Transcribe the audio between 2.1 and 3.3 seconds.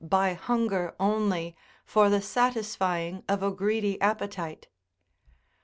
satisfying